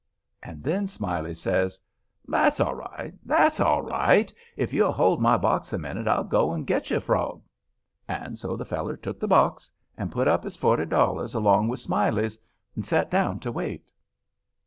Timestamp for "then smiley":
0.63-1.35